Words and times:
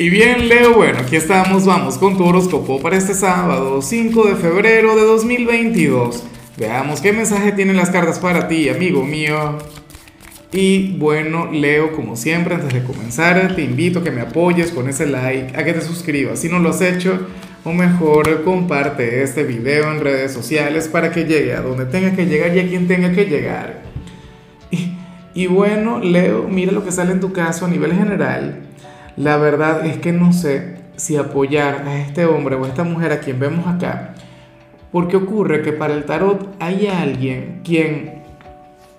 Y 0.00 0.10
bien, 0.10 0.48
Leo, 0.48 0.74
bueno, 0.74 1.00
aquí 1.00 1.16
estamos, 1.16 1.66
vamos 1.66 1.98
con 1.98 2.16
tu 2.16 2.24
horóscopo 2.24 2.80
para 2.80 2.96
este 2.96 3.14
sábado, 3.14 3.82
5 3.82 4.28
de 4.28 4.36
febrero 4.36 4.94
de 4.94 5.02
2022. 5.02 6.22
Veamos 6.56 7.00
qué 7.00 7.12
mensaje 7.12 7.50
tienen 7.50 7.76
las 7.76 7.90
cartas 7.90 8.20
para 8.20 8.46
ti, 8.46 8.68
amigo 8.68 9.04
mío. 9.04 9.58
Y 10.52 10.96
bueno, 10.98 11.50
Leo, 11.50 11.96
como 11.96 12.14
siempre, 12.14 12.54
antes 12.54 12.72
de 12.72 12.84
comenzar, 12.84 13.56
te 13.56 13.62
invito 13.62 13.98
a 13.98 14.04
que 14.04 14.12
me 14.12 14.20
apoyes 14.20 14.70
con 14.70 14.88
ese 14.88 15.04
like, 15.04 15.56
a 15.56 15.64
que 15.64 15.72
te 15.72 15.80
suscribas 15.80 16.38
si 16.38 16.48
no 16.48 16.60
lo 16.60 16.70
has 16.70 16.80
hecho, 16.80 17.26
o 17.64 17.72
mejor 17.72 18.44
comparte 18.44 19.24
este 19.24 19.42
video 19.42 19.90
en 19.90 19.98
redes 19.98 20.30
sociales 20.32 20.86
para 20.86 21.10
que 21.10 21.24
llegue 21.24 21.54
a 21.54 21.60
donde 21.60 21.86
tenga 21.86 22.14
que 22.14 22.26
llegar 22.26 22.56
y 22.56 22.60
a 22.60 22.68
quien 22.68 22.86
tenga 22.86 23.10
que 23.10 23.24
llegar. 23.24 23.82
Y, 24.70 24.92
y 25.34 25.48
bueno, 25.48 25.98
Leo, 25.98 26.46
mira 26.48 26.70
lo 26.70 26.84
que 26.84 26.92
sale 26.92 27.10
en 27.10 27.18
tu 27.18 27.32
caso 27.32 27.66
a 27.66 27.68
nivel 27.68 27.92
general. 27.94 28.67
La 29.18 29.36
verdad 29.36 29.84
es 29.84 29.96
que 29.96 30.12
no 30.12 30.32
sé 30.32 30.76
si 30.94 31.16
apoyar 31.16 31.88
a 31.88 31.98
este 31.98 32.24
hombre 32.24 32.54
o 32.54 32.64
a 32.64 32.68
esta 32.68 32.84
mujer 32.84 33.10
a 33.10 33.18
quien 33.18 33.40
vemos 33.40 33.66
acá, 33.66 34.14
porque 34.92 35.16
ocurre 35.16 35.60
que 35.62 35.72
para 35.72 35.94
el 35.94 36.04
tarot 36.04 36.54
hay 36.60 36.86
alguien 36.86 37.62
quien, 37.64 38.22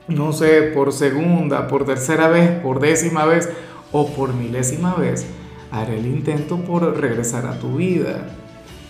no 0.09 0.33
sé, 0.33 0.63
por 0.73 0.91
segunda, 0.91 1.69
por 1.69 1.85
tercera 1.85 2.27
vez, 2.27 2.49
por 2.59 2.81
décima 2.81 3.23
vez 3.23 3.47
o 3.93 4.09
por 4.09 4.33
milésima 4.33 4.93
vez, 4.93 5.25
hará 5.71 5.93
el 5.93 6.05
intento 6.05 6.57
por 6.65 6.99
regresar 6.99 7.45
a 7.45 7.57
tu 7.57 7.77
vida, 7.77 8.27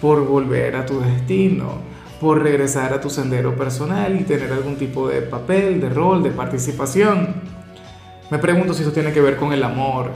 por 0.02 0.26
volver 0.26 0.78
a 0.78 0.88
tu 0.88 1.00
destino, 1.00 1.74
por 2.20 2.42
regresar 2.42 2.92
a 2.92 3.02
tu 3.02 3.12
sendero 3.12 3.56
personal 3.56 4.20
y 4.20 4.24
tener 4.24 4.52
algún 4.52 4.78
tipo 4.78 5.08
de 5.08 5.22
papel, 5.22 5.80
de 5.80 5.90
rol, 5.90 6.24
de 6.24 6.32
participación. 6.32 7.36
Me 8.32 8.40
pregunto 8.40 8.74
si 8.74 8.82
eso 8.82 8.92
tiene 8.92 9.12
que 9.12 9.22
ver 9.22 9.36
con 9.36 9.54
el 9.54 9.64
amor, 9.64 10.12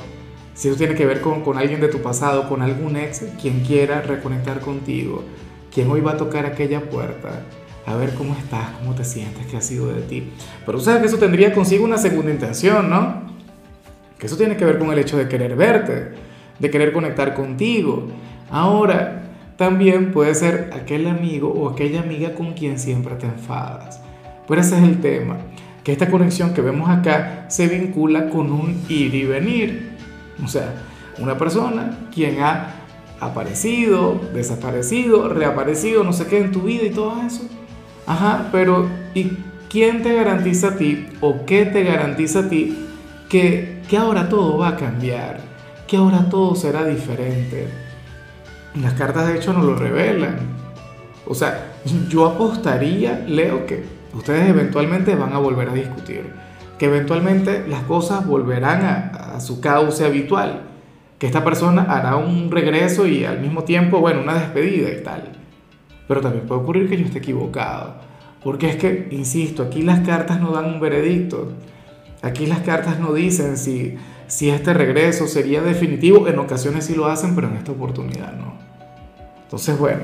si 0.54 0.68
eso 0.68 0.78
tiene 0.78 0.96
que 0.96 1.06
ver 1.06 1.22
con, 1.22 1.42
con 1.42 1.58
alguien 1.58 1.82
de 1.82 1.88
tu 1.88 2.02
pasado, 2.02 2.48
con 2.48 2.62
algún 2.62 2.96
ex, 2.96 3.24
quien 3.42 3.62
quiera 3.62 4.02
reconectar 4.02 4.60
contigo, 4.60 5.24
quien 5.74 5.90
hoy 5.90 6.02
va 6.02 6.12
a 6.12 6.18
tocar 6.18 6.46
aquella 6.46 6.82
puerta, 6.90 7.42
a 7.86 7.96
ver 7.96 8.14
cómo 8.14 8.36
estás, 8.36 8.70
cómo 8.80 8.96
te 8.96 9.04
sientes, 9.04 9.46
qué 9.48 9.58
ha 9.58 9.62
sido 9.62 9.88
de 9.88 10.02
ti. 10.02 10.32
Pero 10.66 10.80
sabes 10.80 11.02
que 11.02 11.08
eso 11.08 11.18
tendría 11.18 11.54
consigo 11.54 11.84
una 11.84 11.98
segunda 11.98 12.32
intención, 12.32 12.90
¿no? 12.90 13.24
Que 14.18 14.28
eso 14.28 14.38
tiene 14.38 14.56
que 14.56 14.66
ver 14.66 14.80
con 14.80 14.92
el 14.92 15.00
hecho 15.00 15.18
de 15.18 15.28
querer 15.28 15.56
verte, 15.56 16.12
de 16.60 16.70
querer 16.70 16.94
conectar 16.94 17.34
contigo. 17.34 18.08
Ahora, 18.50 19.24
también 19.58 20.12
puede 20.12 20.34
ser 20.36 20.72
aquel 20.74 21.08
amigo 21.08 21.50
o 21.50 21.70
aquella 21.70 22.02
amiga 22.02 22.34
con 22.34 22.54
quien 22.54 22.80
siempre 22.80 23.16
te 23.16 23.26
enfadas. 23.26 24.02
Pero 24.48 24.62
ese 24.62 24.78
es 24.78 24.84
el 24.84 25.02
tema, 25.02 25.38
que 25.84 25.92
esta 25.92 26.10
conexión 26.10 26.54
que 26.54 26.62
vemos 26.62 26.90
acá 26.90 27.46
se 27.50 27.68
vincula 27.68 28.30
con 28.30 28.52
un 28.52 28.82
ir 28.90 29.14
y 29.14 29.26
venir. 29.26 29.93
O 30.44 30.48
sea, 30.48 30.74
una 31.20 31.38
persona 31.38 32.08
quien 32.14 32.42
ha 32.42 32.76
aparecido, 33.20 34.20
desaparecido, 34.34 35.30
reaparecido, 35.30 36.04
no 36.04 36.14
sé 36.14 36.28
qué 36.28 36.40
en 36.40 36.52
tu 36.52 36.62
vida 36.62 36.84
y 36.84 36.92
todo 36.92 37.22
eso. 37.26 37.44
Ajá, 38.06 38.50
pero 38.52 38.88
¿y 39.14 39.38
quién 39.70 40.04
te 40.04 40.14
garantiza 40.14 40.70
a 40.70 40.76
ti 40.76 41.08
o 41.22 41.46
qué 41.46 41.66
te 41.66 41.84
garantiza 41.84 42.40
a 42.40 42.50
ti 42.50 42.88
que, 43.30 43.82
que 43.88 43.98
ahora 43.98 44.30
todo 44.30 44.58
va 44.58 44.70
a 44.70 44.76
cambiar? 44.76 45.40
Que 45.88 45.98
ahora 45.98 46.30
todo 46.30 46.56
será 46.56 46.86
diferente. 46.86 47.68
Las 48.82 48.94
cartas 48.94 49.28
de 49.28 49.38
hecho 49.38 49.54
nos 49.54 49.66
lo 49.66 49.76
revelan. 49.76 50.38
O 51.28 51.36
sea, 51.36 51.74
yo 52.10 52.26
apostaría, 52.26 53.24
Leo, 53.28 53.66
que 53.66 53.84
ustedes 54.14 54.50
eventualmente 54.50 55.16
van 55.16 55.34
a 55.34 55.38
volver 55.38 55.70
a 55.70 55.74
discutir 55.74 56.44
que 56.78 56.86
eventualmente 56.86 57.66
las 57.68 57.84
cosas 57.84 58.26
volverán 58.26 58.84
a, 58.84 59.23
a, 59.34 59.40
su 59.40 59.60
cauce 59.60 60.06
habitual, 60.06 60.64
que 61.20 61.26
esta 61.26 61.44
persona 61.44 61.84
hará 61.84 62.16
un 62.16 62.52
regreso 62.52 63.08
y 63.08 63.26
al 63.26 63.40
mismo 63.40 63.64
tiempo, 63.64 64.00
bueno, 64.00 64.22
una 64.22 64.36
despedida 64.36 64.90
y 64.90 65.04
tal. 65.04 65.32
Pero 66.08 66.22
también 66.22 66.46
puede 66.46 66.62
ocurrir 66.62 66.90
que 66.90 66.98
yo 66.98 67.06
esté 67.06 67.20
equivocado, 67.20 67.96
porque 68.44 68.70
es 68.70 68.76
que, 68.76 69.08
insisto, 69.12 69.64
aquí 69.64 69.82
las 69.82 70.02
cartas 70.02 70.40
no 70.42 70.52
dan 70.52 70.66
un 70.66 70.80
veredicto, 70.80 71.52
aquí 72.22 72.46
las 72.46 72.60
cartas 72.60 73.00
no 73.00 73.14
dicen 73.14 73.58
si, 73.58 73.96
si 74.28 74.50
este 74.50 74.74
regreso 74.74 75.28
sería 75.28 75.62
definitivo, 75.62 76.28
en 76.28 76.40
ocasiones 76.40 76.86
sí 76.86 76.96
lo 76.96 77.08
hacen, 77.08 77.36
pero 77.36 77.48
en 77.48 77.56
esta 77.56 77.72
oportunidad 77.72 78.34
no. 78.34 78.54
Entonces, 79.44 79.78
bueno, 79.78 80.04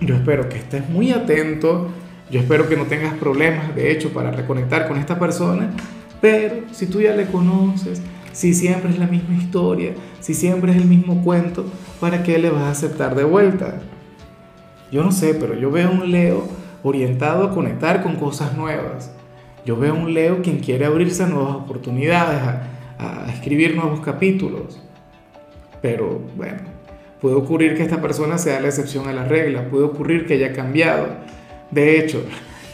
yo 0.00 0.14
espero 0.14 0.48
que 0.48 0.58
estés 0.58 0.88
muy 0.88 1.12
atento 1.12 1.88
yo 2.30 2.40
espero 2.40 2.68
que 2.68 2.76
no 2.76 2.84
tengas 2.84 3.14
problemas, 3.14 3.74
de 3.74 3.90
hecho, 3.90 4.10
para 4.12 4.30
reconectar 4.30 4.86
con 4.86 4.98
esta 4.98 5.18
persona, 5.18 5.70
pero 6.20 6.62
si 6.72 6.86
tú 6.86 7.00
ya 7.00 7.14
le 7.14 7.26
conoces, 7.26 8.02
si 8.32 8.54
siempre 8.54 8.90
es 8.90 8.98
la 8.98 9.06
misma 9.06 9.36
historia, 9.36 9.94
si 10.20 10.34
siempre 10.34 10.72
es 10.72 10.78
el 10.78 10.86
mismo 10.86 11.22
cuento, 11.22 11.64
¿para 12.00 12.22
qué 12.22 12.38
le 12.38 12.50
vas 12.50 12.62
a 12.62 12.70
aceptar 12.70 13.14
de 13.14 13.24
vuelta? 13.24 13.80
Yo 14.90 15.02
no 15.04 15.12
sé, 15.12 15.34
pero 15.34 15.54
yo 15.54 15.70
veo 15.70 15.90
un 15.90 16.10
Leo 16.10 16.44
orientado 16.82 17.44
a 17.44 17.54
conectar 17.54 18.02
con 18.02 18.16
cosas 18.16 18.56
nuevas. 18.56 19.12
Yo 19.64 19.76
veo 19.76 19.94
un 19.94 20.14
Leo 20.14 20.40
quien 20.42 20.60
quiere 20.60 20.86
abrirse 20.86 21.24
a 21.24 21.26
nuevas 21.26 21.56
oportunidades, 21.56 22.40
a, 22.40 23.26
a 23.26 23.32
escribir 23.32 23.74
nuevos 23.74 24.00
capítulos. 24.00 24.80
Pero 25.82 26.20
bueno, 26.36 26.58
puede 27.20 27.34
ocurrir 27.34 27.76
que 27.76 27.82
esta 27.82 28.00
persona 28.00 28.38
sea 28.38 28.60
la 28.60 28.68
excepción 28.68 29.08
a 29.08 29.12
la 29.12 29.24
regla, 29.24 29.68
puede 29.68 29.84
ocurrir 29.84 30.26
que 30.26 30.34
haya 30.34 30.52
cambiado 30.52 31.06
de 31.70 31.98
hecho, 31.98 32.24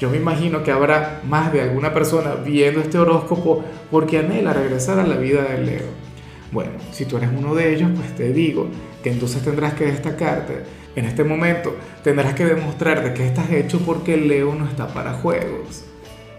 yo 0.00 0.10
me 0.10 0.16
imagino 0.16 0.62
que 0.62 0.72
habrá 0.72 1.20
más 1.24 1.52
de 1.52 1.62
alguna 1.62 1.94
persona 1.94 2.34
viendo 2.34 2.80
este 2.80 2.98
horóscopo 2.98 3.64
porque 3.90 4.18
anhela 4.18 4.52
regresar 4.52 4.98
a 4.98 5.06
la 5.06 5.16
vida 5.16 5.42
de 5.42 5.64
Leo. 5.64 6.04
Bueno, 6.50 6.72
si 6.92 7.04
tú 7.04 7.16
eres 7.16 7.30
uno 7.36 7.54
de 7.54 7.74
ellos, 7.74 7.90
pues 7.94 8.14
te 8.14 8.32
digo 8.32 8.68
que 9.02 9.10
entonces 9.10 9.42
tendrás 9.42 9.74
que 9.74 9.86
destacarte. 9.86 10.62
En 10.96 11.04
este 11.04 11.24
momento 11.24 11.76
tendrás 12.02 12.34
que 12.34 12.44
demostrarte 12.44 13.14
que 13.14 13.26
estás 13.26 13.50
hecho 13.50 13.80
porque 13.80 14.16
Leo 14.16 14.54
no 14.54 14.66
está 14.66 14.88
para 14.88 15.14
juegos. 15.14 15.84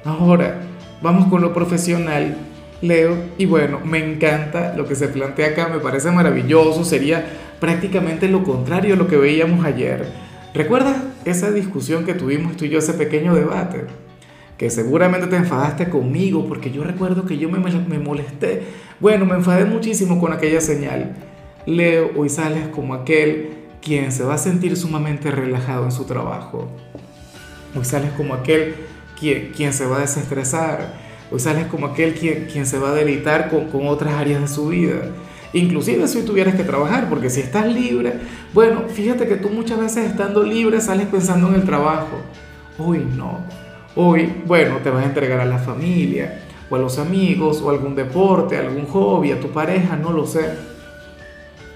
Ahora, 0.03 0.61
vamos 1.01 1.27
con 1.27 1.41
lo 1.41 1.53
profesional, 1.53 2.37
Leo. 2.81 3.15
Y 3.37 3.45
bueno, 3.45 3.79
me 3.83 3.97
encanta 3.99 4.73
lo 4.75 4.85
que 4.85 4.95
se 4.95 5.07
plantea 5.07 5.47
acá, 5.47 5.67
me 5.67 5.79
parece 5.79 6.11
maravilloso. 6.11 6.85
Sería 6.85 7.25
prácticamente 7.59 8.27
lo 8.27 8.43
contrario 8.43 8.93
a 8.93 8.97
lo 8.97 9.07
que 9.07 9.17
veíamos 9.17 9.65
ayer 9.65 10.05
¿Recuerdas 10.55 10.95
esa 11.25 11.51
discusión 11.51 12.05
que 12.05 12.13
tuvimos 12.13 12.55
tú 12.55 12.63
y 12.63 12.69
yo, 12.69 12.79
ese 12.79 12.93
pequeño 12.93 13.35
debate? 13.35 13.83
Que 14.57 14.69
seguramente 14.69 15.27
te 15.27 15.35
enfadaste 15.35 15.89
conmigo 15.89 16.47
porque 16.47 16.71
yo 16.71 16.81
recuerdo 16.81 17.25
que 17.25 17.37
yo 17.37 17.49
me, 17.49 17.59
me 17.59 17.99
molesté. 17.99 18.63
Bueno, 19.01 19.25
me 19.25 19.35
enfadé 19.35 19.65
muchísimo 19.65 20.17
con 20.17 20.31
aquella 20.31 20.61
señal. 20.61 21.17
Leo, 21.65 22.11
hoy 22.15 22.29
sales 22.29 22.69
como 22.69 22.93
aquel 22.93 23.49
quien 23.81 24.13
se 24.13 24.23
va 24.23 24.35
a 24.35 24.37
sentir 24.37 24.77
sumamente 24.77 25.29
relajado 25.29 25.83
en 25.83 25.91
su 25.91 26.05
trabajo. 26.05 26.69
Hoy 27.77 27.83
sales 27.83 28.11
como 28.11 28.33
aquel 28.33 28.75
quien, 29.19 29.51
quien 29.53 29.73
se 29.73 29.85
va 29.85 29.97
a 29.97 30.01
desestresar. 30.01 30.93
Hoy 31.31 31.41
sales 31.41 31.65
como 31.65 31.87
aquel 31.87 32.13
quien, 32.13 32.45
quien 32.45 32.65
se 32.65 32.79
va 32.79 32.91
a 32.91 32.93
deleitar 32.93 33.49
con, 33.49 33.65
con 33.65 33.89
otras 33.89 34.13
áreas 34.13 34.39
de 34.39 34.47
su 34.47 34.69
vida 34.69 35.01
inclusive 35.55 36.07
si 36.07 36.21
tuvieras 36.23 36.55
que 36.55 36.63
trabajar, 36.63 37.09
porque 37.09 37.29
si 37.29 37.39
estás 37.39 37.65
libre, 37.65 38.13
bueno, 38.53 38.83
fíjate 38.89 39.27
que 39.27 39.35
tú 39.35 39.49
muchas 39.49 39.79
veces 39.79 40.05
estando 40.05 40.43
libre 40.43 40.81
sales 40.81 41.07
pensando 41.07 41.47
en 41.47 41.55
el 41.55 41.63
trabajo. 41.63 42.17
Hoy 42.77 43.07
no. 43.15 43.39
Hoy, 43.95 44.41
bueno, 44.45 44.77
te 44.83 44.89
vas 44.89 45.03
a 45.03 45.07
entregar 45.07 45.39
a 45.39 45.45
la 45.45 45.57
familia, 45.57 46.41
o 46.69 46.75
a 46.75 46.79
los 46.79 46.99
amigos, 46.99 47.61
o 47.61 47.69
algún 47.69 47.95
deporte, 47.95 48.57
algún 48.57 48.85
hobby, 48.87 49.31
a 49.31 49.39
tu 49.39 49.49
pareja, 49.51 49.95
no 49.95 50.11
lo 50.11 50.25
sé. 50.25 50.49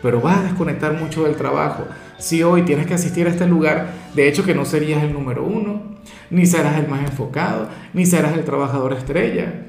Pero 0.01 0.19
vas 0.19 0.40
a 0.40 0.44
desconectar 0.44 0.94
mucho 0.94 1.23
del 1.23 1.35
trabajo. 1.35 1.85
Si 2.17 2.44
hoy 2.44 2.63
tienes 2.63 2.85
que 2.85 2.96
asistir 2.96 3.28
a 3.28 3.29
este 3.29 3.47
lugar, 3.47 3.94
de 4.13 4.28
hecho 4.28 4.44
que 4.44 4.53
no 4.53 4.66
serías 4.66 5.03
el 5.03 5.13
número 5.13 5.46
uno, 5.46 5.81
ni 6.29 6.46
serás 6.46 6.78
el 6.78 6.90
más 6.90 7.01
enfocado, 7.01 7.69
ni 7.94 8.06
serás 8.06 8.34
el 8.34 8.44
trabajador 8.44 8.91
estrella 8.91 9.69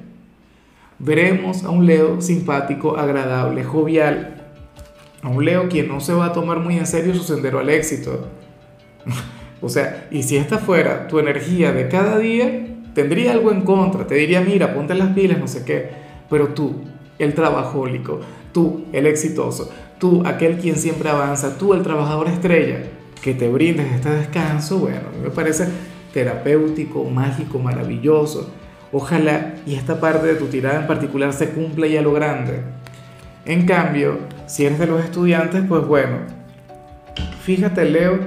veremos 1.00 1.64
a 1.64 1.70
un 1.70 1.86
Leo 1.86 2.20
simpático, 2.20 2.96
agradable, 2.96 3.64
jovial, 3.64 4.36
a 5.22 5.28
un 5.28 5.44
Leo 5.44 5.68
quien 5.68 5.88
no 5.88 6.00
se 6.00 6.12
va 6.12 6.26
a 6.26 6.32
tomar 6.32 6.60
muy 6.60 6.76
en 6.76 6.86
serio 6.86 7.14
su 7.14 7.24
sendero 7.24 7.58
al 7.58 7.70
éxito. 7.70 8.28
o 9.60 9.68
sea, 9.68 10.06
y 10.10 10.22
si 10.22 10.36
esta 10.36 10.58
fuera 10.58 11.08
tu 11.08 11.18
energía 11.18 11.72
de 11.72 11.88
cada 11.88 12.18
día, 12.18 12.66
tendría 12.94 13.32
algo 13.32 13.50
en 13.50 13.62
contra, 13.62 14.06
te 14.06 14.14
diría, 14.14 14.42
mira, 14.42 14.74
ponte 14.74 14.94
las 14.94 15.14
pilas, 15.14 15.38
no 15.38 15.48
sé 15.48 15.64
qué, 15.64 15.88
pero 16.28 16.48
tú, 16.48 16.82
el 17.18 17.34
trabajólico, 17.34 18.20
tú, 18.52 18.84
el 18.92 19.06
exitoso, 19.06 19.70
tú, 19.98 20.22
aquel 20.26 20.58
quien 20.58 20.76
siempre 20.76 21.08
avanza, 21.08 21.56
tú, 21.56 21.72
el 21.72 21.82
trabajador 21.82 22.28
estrella, 22.28 22.82
que 23.22 23.34
te 23.34 23.48
brindes 23.48 23.92
este 23.92 24.10
descanso, 24.10 24.78
bueno, 24.78 25.08
me 25.22 25.30
parece 25.30 25.68
terapéutico, 26.12 27.04
mágico, 27.04 27.58
maravilloso 27.58 28.59
Ojalá 28.92 29.54
y 29.66 29.74
esta 29.74 30.00
parte 30.00 30.26
de 30.26 30.34
tu 30.34 30.46
tirada 30.46 30.80
en 30.80 30.86
particular 30.86 31.32
se 31.32 31.50
cumpla 31.50 31.86
y 31.86 31.96
a 31.96 32.02
lo 32.02 32.12
grande. 32.12 32.60
En 33.44 33.64
cambio, 33.64 34.18
si 34.46 34.66
eres 34.66 34.78
de 34.78 34.86
los 34.86 35.04
estudiantes, 35.04 35.62
pues 35.68 35.86
bueno, 35.86 36.18
fíjate 37.42 37.84
Leo 37.84 38.18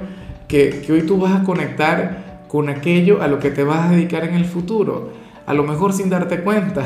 que, 0.48 0.84
hoy 0.90 1.02
tú 1.02 1.18
vas 1.18 1.40
a 1.40 1.44
conectar 1.44 2.44
con 2.48 2.68
aquello 2.68 3.22
a 3.22 3.28
lo 3.28 3.38
que 3.38 3.50
te 3.50 3.62
vas 3.62 3.86
a 3.86 3.90
dedicar 3.90 4.24
en 4.24 4.34
el 4.34 4.44
futuro, 4.44 5.10
a 5.46 5.54
lo 5.54 5.64
mejor 5.64 5.92
sin 5.92 6.08
darte 6.08 6.40
cuenta, 6.40 6.84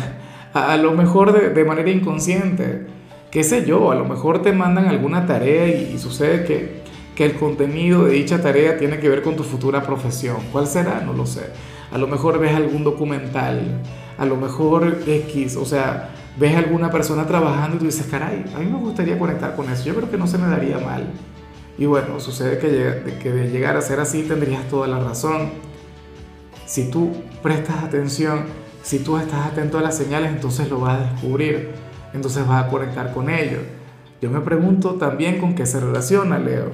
a, 0.53 0.77
lo 0.77 0.93
mejor 0.93 1.55
de, 1.55 1.65
manera 1.65 1.91
inconsciente. 1.91 2.87
qué 3.31 3.45
sé 3.45 3.65
yo, 3.65 3.93
a 3.93 3.95
lo 3.95 4.05
mejor 4.05 4.43
te 4.43 4.53
mandan 4.53 4.87
alguna 4.87 5.27
tarea 5.27 5.69
y, 5.69 5.99
sucede 5.99 6.45
que, 6.45 6.83
que 7.15 7.25
el 7.25 7.35
contenido 7.35 8.07
de 8.07 8.13
dicha 8.13 8.43
tarea 8.43 8.77
tiene 8.77 8.99
que 8.99 9.09
ver 9.09 9.23
con 9.23 9.37
tu 9.37 9.45
futura 9.45 9.83
profesión. 9.83 10.39
¿Cuál 10.51 10.67
será? 10.67 11.01
No 11.05 11.13
lo 11.13 11.27
sé. 11.27 11.43
A 11.93 11.99
lo 11.99 12.06
mejor 12.06 12.38
ves 12.38 12.55
algún 12.55 12.85
documental, 12.85 13.81
a 14.19 14.25
lo 14.25 14.37
mejor 14.37 14.99
X, 15.06 15.56
o 15.56 15.64
sea, 15.64 16.11
ves 16.38 16.56
alguna 16.56 16.90
persona 16.90 17.26
trabajando 17.26 17.76
y 17.76 17.79
tú 17.81 17.85
dices, 17.87 18.06
caray, 18.11 18.44
a 18.55 18.58
mí 18.58 18.67
me 18.67 18.79
gustaría 18.79 19.19
conectar 19.19 19.56
con 19.56 19.70
eso, 19.70 19.85
yo 19.85 19.94
creo 19.94 20.11
que 20.11 20.19
no 20.19 20.26
se 20.26 20.38
me 20.38 20.46
daría 20.49 20.79
mal. 20.79 21.06
Y 21.79 21.87
bueno, 21.87 22.19
sucede 22.19 22.58
que, 22.58 23.19
que 23.19 23.31
de 23.31 23.50
llegar 23.50 23.76
a 23.76 23.82
ser 23.82 24.00
así 24.00 24.23
tendrías 24.23 24.69
toda 24.69 24.88
la 24.88 24.99
razón. 24.99 25.50
Si 26.67 26.90
tú 26.90 27.12
prestas 27.43 27.85
atención, 27.85 28.46
si 28.82 28.99
tú 28.99 29.17
estás 29.17 29.46
atento 29.46 29.79
a 29.79 29.82
las 29.82 29.96
señales, 29.96 30.32
entonces 30.32 30.69
lo 30.69 30.81
vas 30.81 31.00
a 31.00 31.12
descubrir, 31.12 31.70
entonces 32.12 32.46
vas 32.46 32.64
a 32.64 32.69
conectar 32.69 33.12
con 33.12 33.31
ello. 33.31 33.58
Yo 34.20 34.31
me 34.31 34.40
pregunto 34.40 34.94
también 34.94 35.38
con 35.38 35.55
qué 35.55 35.67
se 35.67 35.79
relaciona, 35.79 36.38
Leo. 36.38 36.73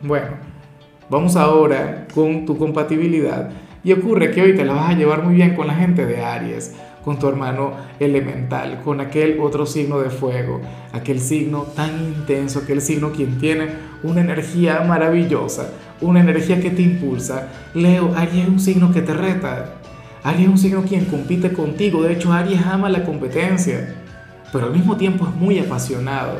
Bueno, 0.00 0.30
vamos 1.10 1.36
ahora 1.36 2.06
con 2.14 2.46
tu 2.46 2.56
compatibilidad. 2.56 3.50
Y 3.84 3.92
ocurre 3.92 4.30
que 4.30 4.42
hoy 4.42 4.54
te 4.54 4.64
la 4.64 4.74
vas 4.74 4.90
a 4.90 4.94
llevar 4.94 5.24
muy 5.24 5.34
bien 5.34 5.54
con 5.54 5.66
la 5.66 5.74
gente 5.74 6.06
de 6.06 6.22
Aries 6.22 6.74
con 7.04 7.18
tu 7.18 7.28
hermano 7.28 7.72
elemental, 7.98 8.80
con 8.84 9.00
aquel 9.00 9.38
otro 9.40 9.66
signo 9.66 9.98
de 9.98 10.10
fuego, 10.10 10.60
aquel 10.92 11.20
signo 11.20 11.62
tan 11.74 12.00
intenso, 12.00 12.60
aquel 12.60 12.80
signo 12.80 13.12
quien 13.12 13.38
tiene 13.38 13.68
una 14.02 14.20
energía 14.20 14.80
maravillosa, 14.86 15.70
una 16.00 16.20
energía 16.20 16.60
que 16.60 16.70
te 16.70 16.82
impulsa. 16.82 17.48
Leo, 17.74 18.14
Aries 18.16 18.44
es 18.44 18.48
un 18.48 18.60
signo 18.60 18.92
que 18.92 19.02
te 19.02 19.14
reta. 19.14 19.74
Aries 20.22 20.44
es 20.44 20.48
un 20.48 20.58
signo 20.58 20.82
quien 20.82 21.04
compite 21.06 21.52
contigo. 21.52 22.02
De 22.02 22.12
hecho, 22.12 22.32
Aries 22.32 22.64
ama 22.64 22.88
la 22.88 23.04
competencia, 23.04 23.94
pero 24.52 24.66
al 24.66 24.72
mismo 24.72 24.96
tiempo 24.96 25.26
es 25.26 25.34
muy 25.34 25.58
apasionado. 25.58 26.36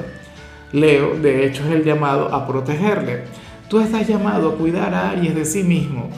Leo, 0.73 1.17
de 1.17 1.45
hecho, 1.45 1.65
es 1.65 1.73
el 1.73 1.85
llamado 1.85 2.33
a 2.33 2.47
protegerle. 2.47 3.25
Tú 3.69 3.81
estás 3.81 4.07
llamado 4.07 4.51
a 4.51 4.57
cuidar 4.57 4.95
a 4.95 5.11
Aries 5.11 5.35
de 5.35 5.45
sí 5.45 5.65
mismo 5.65 6.09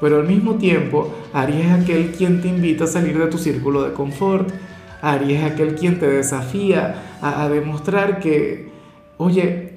pero 0.00 0.20
al 0.20 0.26
mismo 0.26 0.54
tiempo, 0.54 1.12
Aries 1.32 1.66
es 1.66 1.72
aquel 1.72 2.12
quien 2.12 2.40
te 2.40 2.48
invita 2.48 2.84
a 2.84 2.86
salir 2.86 3.18
de 3.18 3.26
tu 3.26 3.38
círculo 3.38 3.82
de 3.82 3.92
confort. 3.92 4.48
Aries 5.02 5.40
es 5.42 5.52
aquel 5.52 5.74
quien 5.74 5.98
te 5.98 6.08
desafía 6.08 7.02
a, 7.20 7.48
demostrar 7.48 8.20
que, 8.20 8.68
oye, 9.16 9.72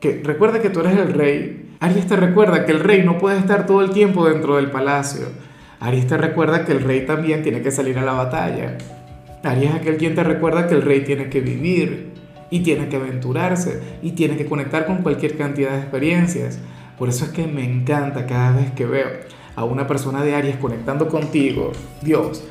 que 0.00 0.20
recuerda 0.22 0.60
que 0.60 0.70
tú 0.70 0.80
eres 0.80 0.96
el 0.98 1.12
rey. 1.12 1.76
Aries 1.80 2.06
te 2.06 2.16
recuerda 2.16 2.64
que 2.64 2.72
el 2.72 2.80
rey 2.80 3.02
no 3.04 3.18
puede 3.18 3.38
estar 3.38 3.66
todo 3.66 3.82
el 3.82 3.90
tiempo 3.90 4.28
dentro 4.28 4.56
del 4.56 4.70
palacio. 4.70 5.26
Aries 5.80 6.06
te 6.06 6.16
recuerda 6.16 6.64
que 6.64 6.72
el 6.72 6.80
rey 6.80 7.04
también 7.04 7.42
tiene 7.42 7.60
que 7.60 7.70
salir 7.70 7.98
a 7.98 8.04
la 8.04 8.12
batalla. 8.12 8.78
Aries 9.42 9.70
es 9.70 9.76
aquel 9.76 9.96
quien 9.96 10.14
te 10.14 10.22
recuerda 10.22 10.68
que 10.68 10.74
el 10.74 10.82
rey 10.82 11.00
tiene 11.00 11.28
que 11.28 11.40
vivir 11.40 12.12
y 12.50 12.60
tiene 12.60 12.88
que 12.88 12.96
aventurarse 12.96 13.80
y 14.02 14.12
tiene 14.12 14.36
que 14.36 14.46
conectar 14.46 14.86
con 14.86 14.98
cualquier 14.98 15.36
cantidad 15.36 15.72
de 15.72 15.78
experiencias. 15.80 16.60
Por 16.96 17.08
eso 17.08 17.24
es 17.24 17.32
que 17.32 17.46
me 17.46 17.64
encanta 17.64 18.26
cada 18.26 18.52
vez 18.56 18.70
que 18.70 18.86
veo 18.86 19.08
a 19.56 19.64
una 19.64 19.86
persona 19.86 20.22
de 20.22 20.34
Aries 20.34 20.56
conectando 20.56 21.08
contigo, 21.08 21.72
Dios, 22.02 22.44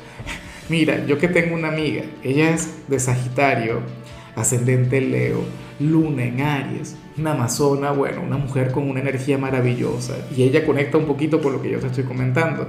mira, 0.68 1.04
yo 1.06 1.18
que 1.18 1.28
tengo 1.28 1.54
una 1.54 1.68
amiga, 1.68 2.02
ella 2.22 2.50
es 2.50 2.88
de 2.88 2.98
Sagitario, 2.98 3.80
ascendente 4.36 5.00
Leo, 5.00 5.40
luna 5.80 6.24
en 6.24 6.40
Aries, 6.40 6.96
una 7.18 7.32
amazona, 7.32 7.92
bueno, 7.92 8.22
una 8.22 8.36
mujer 8.36 8.72
con 8.72 8.88
una 8.88 9.00
energía 9.00 9.38
maravillosa, 9.38 10.14
y 10.36 10.42
ella 10.42 10.64
conecta 10.64 10.98
un 10.98 11.06
poquito 11.06 11.40
con 11.40 11.52
lo 11.52 11.62
que 11.62 11.70
yo 11.70 11.78
te 11.78 11.86
estoy 11.86 12.04
comentando. 12.04 12.66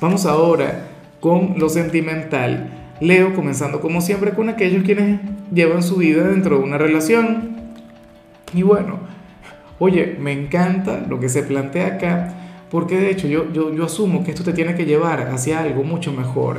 Vamos 0.00 0.26
ahora 0.26 0.88
con 1.20 1.54
lo 1.58 1.68
sentimental. 1.68 2.70
Leo, 3.00 3.34
comenzando 3.34 3.80
como 3.80 4.00
siempre 4.00 4.32
con 4.32 4.48
aquellos 4.48 4.82
quienes 4.82 5.20
llevan 5.52 5.82
su 5.82 5.96
vida 5.96 6.28
dentro 6.28 6.58
de 6.58 6.64
una 6.64 6.78
relación. 6.78 7.56
Y 8.52 8.62
bueno, 8.62 8.98
oye, 9.78 10.16
me 10.20 10.32
encanta 10.32 11.04
lo 11.08 11.20
que 11.20 11.28
se 11.28 11.42
plantea 11.42 11.86
acá 11.86 12.41
porque 12.72 12.96
de 12.96 13.10
hecho 13.10 13.28
yo, 13.28 13.52
yo, 13.52 13.84
asumo 13.84 14.24
que 14.24 14.30
esto 14.30 14.44
te 14.44 14.54
tiene 14.54 14.74
que 14.74 14.86
llevar 14.86 15.28
hacia 15.28 15.60
algo 15.60 15.84
mucho 15.84 16.10
mejor. 16.10 16.56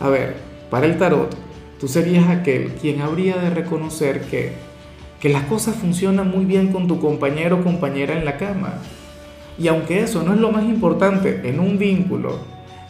A 0.00 0.08
ver, 0.08 0.34
para 0.68 0.86
el 0.86 0.98
tarot, 0.98 1.32
tú 1.78 1.86
serías 1.86 2.28
aquel 2.28 2.72
quien 2.72 3.00
habría 3.00 3.36
de 3.36 3.50
reconocer 3.50 4.22
que, 4.22 4.50
que 5.20 5.28
las 5.28 5.44
cosas 5.44 5.76
funcionan 5.76 6.28
muy 6.28 6.44
bien 6.44 6.72
con 6.72 6.88
tu 6.88 6.98
compañero 6.98 7.60
o 7.60 7.62
compañera 7.62 8.18
en 8.18 8.24
la 8.24 8.36
cama. 8.36 8.80
Y 9.56 9.68
aunque 9.68 10.00
eso 10.00 10.24
no 10.24 10.34
es 10.34 10.40
lo 10.40 10.50
más 10.50 10.64
importante 10.64 11.42
en 11.44 11.60
un 11.60 11.78
vínculo, 11.78 12.40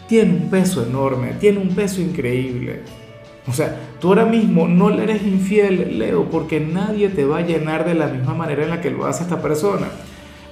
tiene 0.09 0.31
un 0.31 0.49
peso 0.49 0.87
enorme, 0.87 1.35
tiene 1.39 1.59
un 1.59 1.75
peso 1.75 2.01
increíble. 2.01 2.81
O 3.47 3.53
sea, 3.53 3.79
tú 4.01 4.09
ahora 4.09 4.25
mismo 4.25 4.69
no 4.69 4.89
le 4.89 5.03
eres 5.03 5.23
infiel, 5.23 5.99
Leo, 5.99 6.31
porque 6.31 6.61
nadie 6.61 7.11
te 7.11 7.27
va 7.27 7.41
a 7.41 7.47
llenar 7.47 7.85
de 7.85 7.93
la 7.93 8.07
misma 8.07 8.33
manera 8.33 8.63
en 8.63 8.71
la 8.71 8.81
que 8.81 8.91
lo 8.91 9.05
hace 9.05 9.25
esta 9.25 9.43
persona. 9.43 9.89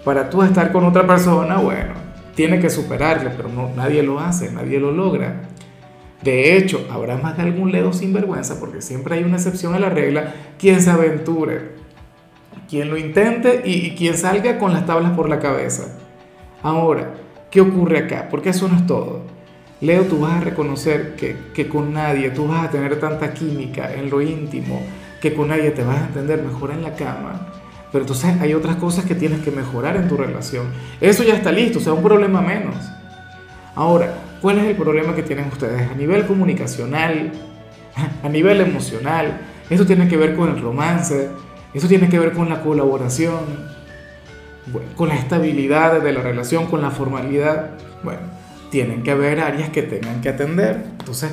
Para 0.05 0.29
tú 0.29 0.43
estar 0.43 0.73
con 0.73 0.85
otra 0.85 1.07
persona, 1.07 1.57
bueno, 1.57 2.02
tiene 2.35 2.61
que 2.61 2.71
superarle, 2.71 3.31
pero 3.37 3.49
no, 3.49 3.71
nadie 3.75 4.03
lo 4.03 4.21
hace, 4.21 4.51
nadie 4.51 4.81
lo 4.81 4.93
logra. 4.93 5.43
De 6.23 6.57
hecho, 6.57 6.87
habrá 6.91 7.17
más 7.17 7.37
de 7.37 7.43
algún 7.43 7.73
ledo 7.73 7.93
sin 7.93 8.13
vergüenza, 8.13 8.61
porque 8.61 8.81
siempre 8.81 9.17
hay 9.17 9.25
una 9.25 9.37
excepción 9.37 9.75
a 9.75 9.79
la 9.79 9.91
regla, 9.91 10.35
quien 10.59 10.81
se 10.81 10.91
aventure, 10.91 11.73
quien 12.69 12.91
lo 12.91 12.97
intente 12.97 13.63
y, 13.65 13.95
quien 13.97 14.17
salga 14.17 14.59
con 14.59 14.73
las 14.73 14.87
tablas 14.87 15.13
por 15.13 15.29
la 15.29 15.41
cabeza. 15.41 15.99
Ahora, 16.63 17.15
¿qué 17.51 17.61
ocurre 17.61 17.99
acá? 17.99 18.29
Porque 18.31 18.51
eso 18.51 18.69
no 18.69 18.77
es 18.77 18.87
todo. 18.87 19.23
Leo, 19.81 20.05
tú 20.05 20.21
vas 20.21 20.35
a 20.35 20.45
reconocer 20.45 21.17
que, 21.17 21.37
que 21.53 21.69
con 21.69 21.93
nadie 21.93 22.31
tú 22.31 22.47
vas 22.47 22.67
a 22.67 22.71
tener 22.71 23.01
tanta 23.01 23.35
química 23.35 23.93
en 23.93 24.09
lo 24.09 24.23
íntimo, 24.23 24.81
que 25.21 25.35
con 25.35 25.49
nadie 25.49 25.73
te 25.73 25.83
vas 25.83 25.99
a 25.99 26.07
entender 26.07 26.41
mejor 26.41 26.71
en 26.71 26.83
la 26.83 26.95
cama 26.95 27.62
pero 27.93 28.05
entonces 28.05 28.41
hay 28.41 28.55
otras 28.55 28.77
cosas 28.77 29.05
que 29.05 29.15
tienes 29.15 29.41
que 29.41 29.51
mejorar 29.51 29.97
en 29.97 30.09
tu 30.09 30.17
relación. 30.17 30.67
Eso 31.01 31.23
ya 31.23 31.35
está 31.35 31.53
listo, 31.53 31.79
o 31.79 31.83
sea, 31.83 31.93
un 31.93 32.03
problema 32.03 32.41
menos. 32.41 32.75
Ahora, 33.75 34.15
¿cuál 34.41 34.59
es 34.59 34.65
el 34.65 34.77
problema 34.77 35.15
que 35.15 35.23
tienen 35.23 35.47
ustedes? 35.47 35.91
A 35.91 35.95
nivel 35.95 36.27
comunicacional, 36.27 37.33
a 38.23 38.29
nivel 38.29 38.61
emocional, 38.63 39.41
eso 39.69 39.87
tiene 39.87 40.09
que 40.09 40.17
ver 40.17 40.35
con 40.35 40.51
el 40.51 40.61
romance, 40.61 41.29
eso 41.75 41.89
tiene 41.89 42.09
que 42.09 42.19
ver 42.19 42.33
con 42.33 42.49
la 42.49 42.63
colaboración, 42.63 43.41
con 44.97 45.09
la 45.09 45.17
estabilidad 45.17 46.01
de 46.03 46.13
la 46.13 46.23
relación, 46.23 46.67
con 46.67 46.83
la 46.83 46.91
formalidad. 46.91 47.71
Bueno, 48.03 48.21
tienen 48.71 49.03
que 49.03 49.11
haber 49.11 49.41
áreas 49.41 49.71
que 49.71 49.83
tengan 49.83 50.21
que 50.21 50.31
atender. 50.31 50.85
Entonces, 50.99 51.33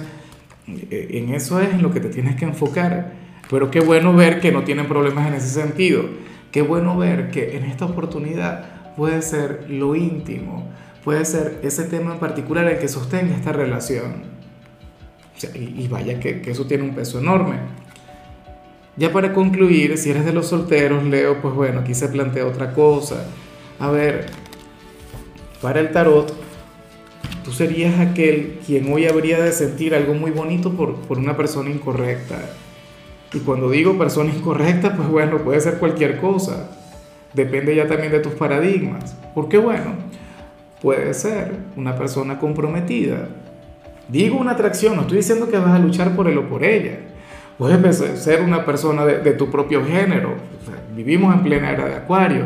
eh, 0.68 1.08
en 1.12 1.34
eso 1.34 1.60
es 1.62 1.74
en 1.74 1.82
lo 1.82 1.92
que 1.92 2.00
te 2.00 2.10
tienes 2.10 2.36
que 2.36 2.46
enfocar. 2.46 3.14
Pero 3.50 3.72
qué 3.72 3.80
bueno 3.80 4.14
ver 4.14 4.40
que 4.40 4.52
no 4.52 4.64
tienen 4.64 4.88
problemas 4.88 5.28
en 5.28 5.34
ese 5.34 5.50
sentido. 5.50 6.04
Qué 6.52 6.64
bueno 6.64 6.98
ver 6.98 7.30
que 7.30 7.58
en 7.58 7.66
esta 7.66 7.86
oportunidad 7.86 8.66
puede 8.96 9.22
ser 9.22 9.66
lo 9.70 9.96
íntimo, 9.96 10.68
puede 11.04 11.24
ser 11.26 11.60
ese 11.64 11.84
tema 11.84 12.14
en 12.14 12.20
particular 12.20 12.66
el 12.68 12.80
que 12.80 12.88
sostenga 12.88 13.36
esta 13.36 13.52
relación. 13.52 14.24
y, 15.54 15.88
vaya 15.88 16.20
que, 16.20 16.42
que 16.42 16.52
eso 16.52 16.66
tiene 16.66 16.84
un 16.84 16.96
peso 16.96 17.20
enorme. 17.20 17.58
Ya 18.98 19.14
para 19.14 19.32
concluir, 19.34 19.98
si 19.98 20.10
eres 20.10 20.26
de 20.26 20.34
los 20.34 20.48
solteros, 20.48 21.04
Leo, 21.04 21.42
pues 21.42 21.54
bueno, 21.54 21.82
aquí 21.82 21.94
se 21.94 22.10
plantea 22.10 22.46
otra 22.46 22.74
cosa. 22.74 23.26
A 23.80 23.90
ver, 23.90 24.26
para 25.62 25.80
el 25.80 25.92
tarot, 25.92 26.34
tú 27.46 27.52
serías 27.52 28.00
aquel 28.00 28.60
quien 28.66 28.92
hoy 28.92 29.06
habría 29.06 29.40
de 29.42 29.54
sentir 29.54 29.96
algo 29.96 30.16
muy 30.16 30.32
bonito 30.32 30.74
por, 30.74 30.96
por 31.02 31.18
una 31.20 31.38
persona 31.38 31.70
incorrecta 31.70 32.40
y 33.34 33.40
cuando 33.40 33.70
digo 33.70 33.98
persona 33.98 34.34
incorrecta, 34.34 34.96
pues 34.96 35.08
bueno, 35.08 35.38
puede 35.40 35.62
ser 35.62 35.76
cualquier 35.76 36.20
cosa. 36.20 36.72
Depende 37.34 37.76
ya 37.76 37.88
también 37.88 38.12
de 38.12 38.20
tus 38.20 38.34
paradigmas. 38.34 39.16
Porque 39.36 39.58
bueno, 39.58 39.94
puede 40.82 41.14
ser 41.14 41.54
una 41.76 41.96
persona 41.96 42.40
comprometida. 42.40 43.28
Digo 44.08 44.38
una 44.38 44.52
atracción, 44.52 44.96
no 44.96 45.02
estoy 45.02 45.18
diciendo 45.18 45.48
que 45.50 45.60
vas 45.60 45.72
a 45.72 45.80
luchar 45.80 46.16
por 46.16 46.28
él 46.28 46.40
o 46.40 46.50
por 46.50 46.64
ella. 46.64 47.00
Puede 47.60 47.94
ser 47.94 48.42
una 48.42 48.66
persona 48.66 49.06
de, 49.06 49.34
tu 49.34 49.52
propio 49.52 49.86
género. 49.86 50.36
vivimos 50.96 51.36
en 51.36 51.44
plena 51.44 51.72
era 51.72 51.88
de 51.88 51.96
Acuario, 51.96 52.46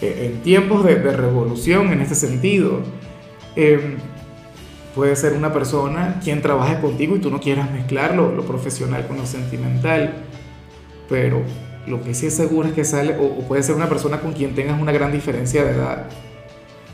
en, 0.00 0.42
tiempos 0.42 0.84
de, 0.84 0.96
revolución 0.96 1.92
en 1.92 2.00
este 2.00 2.16
sentido. 2.16 2.80
Em, 3.54 3.98
Puede 4.98 5.14
ser 5.14 5.34
una 5.34 5.52
persona 5.52 6.18
quien 6.24 6.42
trabaje 6.42 6.80
contigo 6.80 7.14
y 7.14 7.20
tú 7.20 7.30
no 7.30 7.38
quieras 7.38 7.70
mezclar 7.70 8.16
lo, 8.16 8.44
profesional 8.44 9.06
con 9.06 9.16
lo 9.16 9.26
sentimental. 9.26 10.24
Pero 11.08 11.42
lo 11.86 12.02
que 12.02 12.14
sí 12.14 12.26
es 12.26 12.34
seguro 12.34 12.66
es 12.66 12.74
que 12.74 12.84
sale, 12.84 13.16
o, 13.16 13.46
puede 13.46 13.62
ser 13.62 13.76
una 13.76 13.88
persona 13.88 14.20
con 14.20 14.32
quien 14.32 14.56
tengas 14.56 14.82
una 14.82 14.90
gran 14.90 15.12
diferencia 15.12 15.62
de 15.62 15.70
edad. 15.70 16.06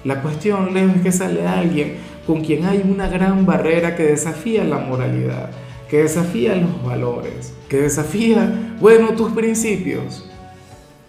La 0.05 0.21
cuestión, 0.21 0.75
Leo, 0.75 0.91
es 0.91 1.01
que 1.01 1.13
sale 1.13 1.47
alguien 1.47 1.95
con 2.27 2.45
quien 2.45 2.67
hay 2.67 2.83
una 2.85 3.09
gran 3.09 3.47
barrera 3.47 3.97
que 3.97 4.03
desafía 4.03 4.65
la 4.65 4.81
moralidad, 4.81 5.49
que 5.89 6.03
desafía 6.03 6.57
los 6.57 6.85
valores, 6.85 7.55
que 7.71 7.79
desafía, 7.79 8.77
bueno, 8.83 9.15
tus 9.15 9.33
principios, 9.33 10.31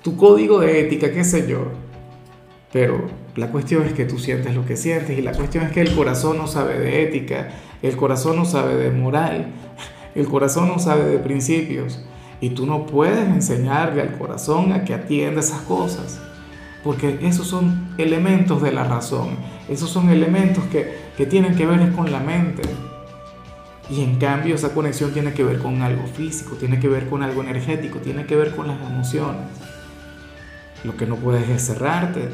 tu 0.02 0.16
código 0.16 0.62
de 0.62 0.80
ética, 0.80 1.12
qué 1.12 1.26
sé 1.26 1.46
yo. 1.46 1.74
Pero 2.76 3.08
la 3.38 3.52
cuestión 3.52 3.86
es 3.86 3.94
que 3.94 4.04
tú 4.04 4.20
sientes 4.20 4.54
lo 4.54 4.66
que 4.66 4.76
sientes 4.76 5.18
y 5.18 5.22
la 5.22 5.32
cuestión 5.32 5.64
es 5.64 5.72
que 5.72 5.80
el 5.80 5.96
corazón 5.96 6.38
no 6.38 6.46
sabe 6.46 6.78
de 6.78 7.04
ética, 7.04 7.52
el 7.82 7.96
corazón 7.96 8.36
no 8.36 8.44
sabe 8.44 8.76
de 8.76 8.92
moral, 8.92 9.46
el 10.14 10.28
corazón 10.28 10.68
no 10.68 10.78
sabe 10.78 11.06
de 11.06 11.20
principios. 11.20 12.04
Y 12.42 12.50
tú 12.50 12.66
no 12.66 12.86
puedes 12.86 13.30
enseñarle 13.30 14.02
al 14.02 14.18
corazón 14.18 14.74
a 14.74 14.84
que 14.84 14.94
atienda 14.94 15.40
esas 15.40 15.62
cosas, 15.62 16.20
porque 16.84 17.18
esos 17.22 17.48
son 17.48 17.96
elementos 17.98 18.62
de 18.62 18.74
la 18.74 18.84
razón, 18.84 19.38
esos 19.70 19.90
son 19.90 20.10
elementos 20.10 20.66
que, 20.66 20.98
que 21.16 21.26
tienen 21.26 21.56
que 21.56 21.66
ver 21.66 21.94
con 21.94 22.12
la 22.12 22.20
mente. 22.20 22.64
Y 23.90 24.04
en 24.04 24.18
cambio 24.18 24.54
esa 24.54 24.74
conexión 24.74 25.14
tiene 25.14 25.32
que 25.32 25.46
ver 25.46 25.60
con 25.60 25.82
algo 25.82 26.06
físico, 26.08 26.58
tiene 26.58 26.78
que 26.82 26.90
ver 26.90 27.08
con 27.08 27.24
algo 27.24 27.42
energético, 27.42 28.00
tiene 28.00 28.26
que 28.26 28.36
ver 28.36 28.54
con 28.54 28.68
las 28.68 28.82
emociones. 28.82 29.48
Lo 30.84 30.98
que 30.98 31.06
no 31.06 31.16
puedes 31.16 31.48
es 31.48 31.66
cerrarte, 31.66 32.28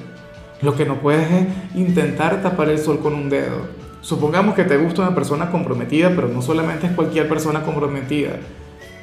lo 0.62 0.76
que 0.76 0.86
no 0.86 0.96
puedes 1.00 1.30
es 1.32 1.48
intentar 1.76 2.42
tapar 2.42 2.70
el 2.70 2.78
sol 2.78 3.00
con 3.00 3.14
un 3.14 3.30
dedo. 3.30 3.68
Supongamos 4.02 4.56
que 4.56 4.64
te 4.64 4.78
gusta 4.78 5.04
una 5.04 5.16
persona 5.16 5.52
comprometida, 5.52 6.12
pero 6.16 6.28
no 6.28 6.42
solamente 6.42 6.88
es 6.88 6.94
cualquier 6.94 7.30
persona 7.30 7.64
comprometida, 7.64 8.38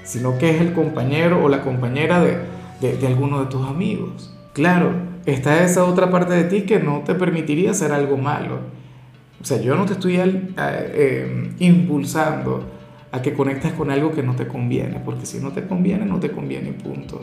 sino 0.05 0.38
que 0.38 0.50
es 0.50 0.61
el 0.61 0.73
compañero 0.73 1.43
o 1.43 1.49
la 1.49 1.62
compañera 1.62 2.21
de, 2.21 2.38
de, 2.81 3.07
alguno 3.07 3.41
de 3.41 3.47
tus 3.47 3.67
amigos. 3.67 4.35
Claro, 4.53 4.93
está 5.27 5.62
esa 5.62 5.85
otra 5.85 6.11
parte 6.11 6.35
de 6.35 6.45
ti 6.45 6.62
que 6.62 6.81
no 6.81 7.03
te 7.05 7.15
permitiría 7.15 7.71
hacer 7.71 7.93
algo 7.93 8.17
malo. 8.17 8.59
O 9.41 9.45
sea, 9.45 9.61
yo 9.61 9.77
no 9.77 9.85
te 9.85 9.93
estoy 9.93 10.19
eh, 10.21 11.53
impulsando 11.61 12.65
a 13.12 13.23
que 13.23 13.35
conectes 13.35 13.73
con 13.73 13.91
algo 13.91 14.12
que 14.12 14.23
no 14.23 14.35
te 14.35 14.49
conviene, 14.49 15.00
porque 15.05 15.27
si 15.27 15.38
no 15.38 15.53
te 15.53 15.67
conviene, 15.67 16.05
no 16.05 16.19
te 16.19 16.31
conviene, 16.31 16.73
punto. 16.73 17.23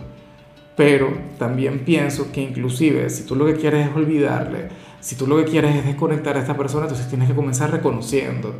Pero 0.75 1.13
también 1.39 1.79
pienso 1.79 2.31
que 2.31 2.41
inclusive 2.41 3.09
si 3.09 3.23
tú 3.23 3.35
lo 3.35 3.45
que 3.45 3.55
quieres 3.55 3.87
es 3.87 3.95
olvidarle, 3.95 4.69
si 4.99 5.15
tú 5.15 5.27
lo 5.27 5.37
que 5.37 5.45
quieres 5.45 5.75
es 5.75 5.85
desconectar 5.85 6.35
a 6.35 6.41
esta 6.41 6.57
persona, 6.57 6.85
entonces 6.85 7.07
tienes 7.07 7.29
que 7.29 7.35
comenzar 7.35 7.71
reconociendo, 7.71 8.55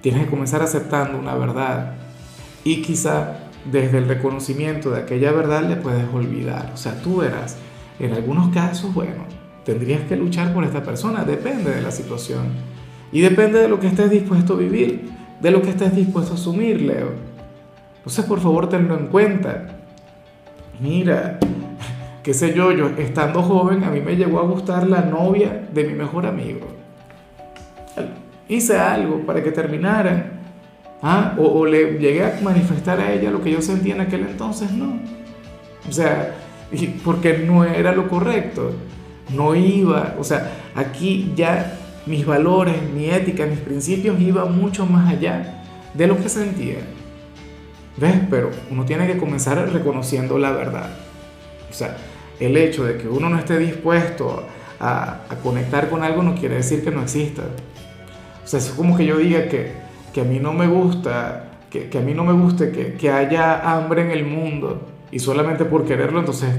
tienes 0.00 0.24
que 0.24 0.30
comenzar 0.30 0.62
aceptando 0.62 1.18
una 1.18 1.34
verdad. 1.34 1.94
Y 2.64 2.80
quizá 2.82 3.50
desde 3.70 3.98
el 3.98 4.08
reconocimiento 4.08 4.90
de 4.90 5.00
aquella 5.00 5.32
verdad 5.32 5.68
le 5.68 5.76
puedes 5.76 6.04
olvidar. 6.14 6.70
O 6.72 6.76
sea, 6.76 7.00
tú 7.02 7.18
verás, 7.18 7.56
en 7.98 8.12
algunos 8.12 8.54
casos, 8.54 8.94
bueno, 8.94 9.24
tendrías 9.64 10.02
que 10.02 10.16
luchar 10.16 10.54
por 10.54 10.64
esta 10.64 10.82
persona, 10.82 11.24
depende 11.24 11.70
de 11.70 11.82
la 11.82 11.90
situación. 11.90 12.48
Y 13.12 13.20
depende 13.20 13.58
de 13.58 13.68
lo 13.68 13.80
que 13.80 13.88
estés 13.88 14.10
dispuesto 14.10 14.54
a 14.54 14.56
vivir, 14.56 15.10
de 15.40 15.50
lo 15.50 15.60
que 15.62 15.70
estés 15.70 15.94
dispuesto 15.94 16.32
a 16.32 16.36
asumir, 16.36 16.80
Leo. 16.80 17.10
Entonces, 17.96 18.24
por 18.24 18.40
favor, 18.40 18.68
tenlo 18.68 18.96
en 18.96 19.08
cuenta. 19.08 19.80
Mira, 20.80 21.38
qué 22.22 22.34
sé 22.34 22.54
yo, 22.54 22.72
yo 22.72 22.90
estando 22.98 23.42
joven, 23.42 23.84
a 23.84 23.90
mí 23.90 24.00
me 24.00 24.16
llegó 24.16 24.40
a 24.40 24.44
gustar 24.44 24.86
la 24.86 25.02
novia 25.02 25.68
de 25.72 25.84
mi 25.84 25.94
mejor 25.94 26.26
amigo. 26.26 26.66
Hice 28.48 28.78
algo 28.78 29.20
para 29.26 29.42
que 29.42 29.52
terminaran 29.52 30.40
¿Ah? 31.02 31.34
O, 31.38 31.64
le 31.64 31.98
llegué 31.98 32.24
a 32.24 32.38
manifestar 32.42 33.00
a 33.00 33.12
ella 33.12 33.30
lo 33.30 33.42
que 33.42 33.50
yo 33.50 33.62
sentía 33.62 33.94
en 33.94 34.02
aquel 34.02 34.20
entonces, 34.20 34.70
no. 34.72 34.98
O 35.88 35.92
sea, 35.92 36.36
porque 37.04 37.38
no 37.38 37.64
era 37.64 37.92
lo 37.92 38.08
correcto, 38.08 38.72
no 39.34 39.54
iba, 39.54 40.14
o 40.18 40.24
sea, 40.24 40.50
aquí 40.74 41.32
ya 41.34 41.78
mis 42.04 42.26
valores, 42.26 42.76
mi 42.94 43.08
ética, 43.08 43.46
mis 43.46 43.60
principios 43.60 44.20
iban 44.20 44.56
mucho 44.56 44.84
más 44.84 45.10
allá 45.10 45.64
de 45.94 46.06
lo 46.06 46.18
que 46.18 46.28
sentía. 46.28 46.78
¿Ves? 47.96 48.16
Pero 48.28 48.50
uno 48.70 48.84
tiene 48.84 49.06
que 49.06 49.16
comenzar 49.16 49.58
reconociendo 49.72 50.38
la 50.38 50.52
verdad. 50.52 50.90
O 51.70 51.72
sea, 51.72 51.96
el 52.40 52.56
hecho 52.56 52.84
de 52.84 52.96
que 52.96 53.06
uno 53.06 53.28
no 53.28 53.38
esté 53.38 53.58
dispuesto 53.58 54.44
a, 54.80 55.20
a 55.28 55.36
conectar 55.36 55.90
con 55.90 56.02
algo 56.02 56.22
no 56.22 56.34
quiere 56.34 56.56
decir 56.56 56.82
que 56.82 56.90
no 56.90 57.02
exista. 57.02 57.42
O 58.42 58.46
sea, 58.46 58.58
es 58.58 58.70
como 58.70 58.96
que 58.96 59.04
yo 59.04 59.18
diga 59.18 59.48
que, 59.48 59.72
que 60.12 60.22
a 60.22 60.24
mí 60.24 60.40
no 60.40 60.52
me 60.52 60.66
gusta, 60.66 61.50
que, 61.70 61.88
que 61.88 61.98
a 61.98 62.00
mí 62.00 62.14
no 62.14 62.24
me 62.24 62.32
guste 62.32 62.72
que, 62.72 62.94
que, 62.94 63.10
haya 63.10 63.76
hambre 63.76 64.02
en 64.02 64.10
el 64.10 64.24
mundo 64.24 64.88
y 65.12 65.18
solamente 65.18 65.64
por 65.64 65.84
quererlo, 65.84 66.18
entonces 66.20 66.50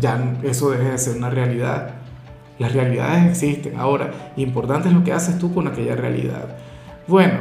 ya 0.00 0.34
eso 0.42 0.70
deje 0.70 0.90
de 0.90 0.98
ser 0.98 1.16
una 1.16 1.30
realidad. 1.30 1.94
Las 2.58 2.72
realidades 2.72 3.30
existen. 3.30 3.78
Ahora, 3.78 4.32
importante 4.36 4.88
es 4.88 4.94
lo 4.94 5.04
que 5.04 5.12
haces 5.12 5.38
tú 5.38 5.52
con 5.52 5.68
aquella 5.68 5.94
realidad. 5.94 6.56
Bueno, 7.06 7.34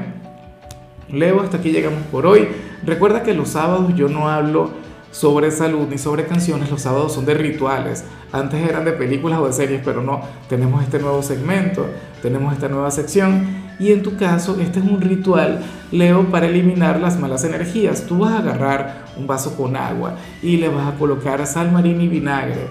Leo, 1.10 1.42
hasta 1.42 1.58
aquí 1.58 1.72
llegamos 1.72 2.04
por 2.12 2.26
hoy. 2.26 2.48
Recuerda 2.84 3.24
que 3.24 3.34
los 3.34 3.50
sábados 3.50 3.96
yo 3.96 4.10
no 4.10 4.30
hablo 4.30 4.72
sobre 5.16 5.50
salud 5.50 5.88
ni 5.90 5.98
sobre 5.98 6.26
canciones, 6.26 6.70
los 6.70 6.82
sábados 6.82 7.14
son 7.14 7.26
de 7.26 7.36
rituales. 7.36 8.04
Antes 8.34 8.68
eran 8.68 8.84
de 8.84 8.92
películas 8.92 9.40
o 9.40 9.48
de 9.48 9.54
series, 9.54 9.82
pero 9.84 10.02
no, 10.02 10.20
tenemos 10.50 10.84
este 10.84 11.00
nuevo 11.00 11.24
segmento, 11.24 11.86
tenemos 12.22 12.54
esta 12.54 12.68
nueva 12.68 12.92
sección 12.92 13.48
y 13.80 13.94
en 13.94 14.04
tu 14.04 14.18
caso, 14.18 14.60
este 14.60 14.80
es 14.80 14.86
un 14.86 15.00
ritual, 15.00 15.64
Leo, 15.94 16.30
para 16.30 16.48
eliminar 16.48 17.00
las 17.00 17.18
malas 17.18 17.46
energías. 17.46 18.06
Tú 18.08 18.20
vas 18.20 18.34
a 18.34 18.40
agarrar 18.40 19.06
un 19.18 19.26
vaso 19.26 19.56
con 19.56 19.78
agua 19.78 20.16
y 20.42 20.58
le 20.58 20.68
vas 20.68 20.86
a 20.86 20.98
colocar 20.98 21.48
sal 21.48 21.72
marina 21.72 22.04
y 22.04 22.10
vinagre. 22.10 22.68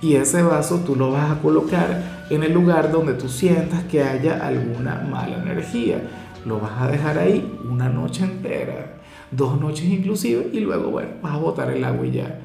Y 0.00 0.14
ese 0.14 0.44
vaso 0.44 0.82
tú 0.86 0.94
lo 0.94 1.10
vas 1.10 1.32
a 1.32 1.40
colocar 1.40 2.26
en 2.30 2.44
el 2.44 2.52
lugar 2.52 2.92
donde 2.92 3.14
tú 3.14 3.28
sientas 3.28 3.82
que 3.84 4.04
haya 4.04 4.46
alguna 4.46 5.04
mala 5.10 5.38
energía. 5.38 6.00
Lo 6.44 6.60
vas 6.60 6.80
a 6.80 6.86
dejar 6.86 7.18
ahí 7.18 7.58
una 7.68 7.88
noche 7.88 8.22
entera, 8.22 8.98
dos 9.30 9.60
noches 9.60 9.86
inclusive, 9.86 10.48
y 10.52 10.60
luego, 10.60 10.90
bueno, 10.90 11.10
vas 11.22 11.34
a 11.34 11.38
botar 11.38 11.70
el 11.70 11.84
agua 11.84 12.06
y 12.06 12.12
ya. 12.12 12.40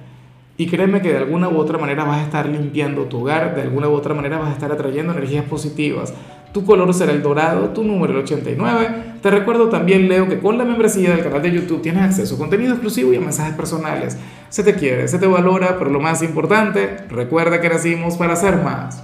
Y 0.56 0.68
créeme 0.68 1.02
que 1.02 1.10
de 1.10 1.18
alguna 1.18 1.50
u 1.50 1.58
otra 1.58 1.80
manera 1.80 2.04
vas 2.04 2.20
a 2.20 2.24
estar 2.24 2.48
limpiando 2.48 3.04
tu 3.06 3.22
hogar, 3.22 3.56
de 3.56 3.64
alguna 3.64 3.90
u 3.90 3.94
otra 3.94 4.14
manera 4.14 4.38
vas 4.38 4.50
a 4.50 4.54
estar 4.54 4.72
atrayendo 4.72 5.12
energías 5.12 5.46
positivas. 5.46 6.14
Tu 6.54 6.64
color 6.64 6.94
será 6.94 7.12
el 7.12 7.24
dorado, 7.24 7.70
tu 7.70 7.84
número 7.84 8.14
el 8.14 8.20
89. 8.20 9.16
Te 9.24 9.32
recuerdo 9.32 9.70
también, 9.70 10.08
Leo, 10.08 10.30
que 10.30 10.38
con 10.38 10.60
la 10.60 10.64
membresía 10.64 11.10
del 11.10 11.24
canal 11.24 11.42
de 11.42 11.52
YouTube 11.52 11.82
tienes 11.82 12.04
acceso 12.04 12.36
a 12.36 12.38
contenido 12.38 12.74
exclusivo 12.74 13.12
y 13.12 13.16
a 13.16 13.22
mensajes 13.22 13.56
personales. 13.56 14.20
Se 14.50 14.64
te 14.64 14.76
quiere, 14.76 15.08
se 15.08 15.18
te 15.18 15.26
valora, 15.26 15.80
pero 15.80 15.90
lo 15.90 16.00
más 16.00 16.22
importante, 16.22 16.98
recuerda 17.10 17.60
que 17.60 17.70
nacimos 17.70 18.18
para 18.18 18.36
ser 18.36 18.58
más. 18.58 19.02